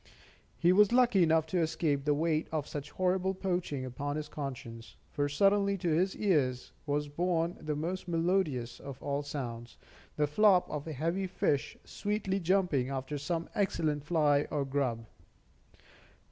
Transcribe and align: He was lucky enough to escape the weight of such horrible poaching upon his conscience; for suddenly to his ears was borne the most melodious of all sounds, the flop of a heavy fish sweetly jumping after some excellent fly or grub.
He 0.57 0.73
was 0.73 0.91
lucky 0.91 1.21
enough 1.21 1.45
to 1.45 1.59
escape 1.59 2.05
the 2.05 2.15
weight 2.15 2.47
of 2.51 2.67
such 2.67 2.89
horrible 2.89 3.35
poaching 3.35 3.85
upon 3.85 4.15
his 4.15 4.27
conscience; 4.29 4.95
for 5.11 5.29
suddenly 5.29 5.77
to 5.77 5.89
his 5.89 6.15
ears 6.15 6.71
was 6.87 7.07
borne 7.07 7.55
the 7.61 7.75
most 7.75 8.07
melodious 8.07 8.79
of 8.79 8.99
all 9.03 9.21
sounds, 9.21 9.77
the 10.15 10.25
flop 10.25 10.67
of 10.71 10.87
a 10.87 10.93
heavy 10.93 11.27
fish 11.27 11.77
sweetly 11.85 12.39
jumping 12.39 12.89
after 12.89 13.19
some 13.19 13.47
excellent 13.53 14.03
fly 14.03 14.47
or 14.49 14.65
grub. 14.65 15.05